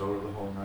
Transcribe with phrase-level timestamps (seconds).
[0.00, 0.63] on the whole night,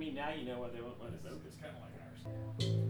[0.00, 1.38] mean, now you know why they won't let us.
[1.46, 2.89] It's kind of like ours.